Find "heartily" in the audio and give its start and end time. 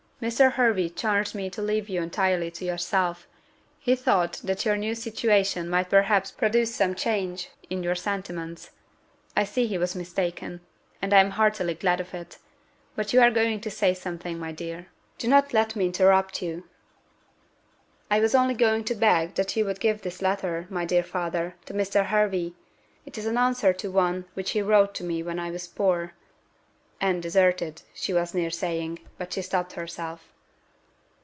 11.31-11.73